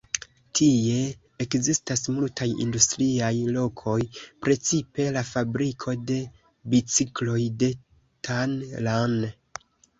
Tie 0.59 0.93
ekzistas 1.43 2.01
multaj 2.15 2.47
industriaj 2.65 3.29
lokoj, 3.59 3.99
precipe 4.47 5.07
la 5.19 5.25
fabriko 5.29 5.97
de 6.09 6.19
bicikloj 6.75 7.39
de 7.63 7.73
Tan 8.27 8.61
Lan. 8.91 9.19